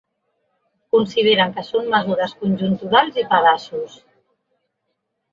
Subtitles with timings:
[0.93, 3.99] Consideren que són mesures conjunturals i pedaços.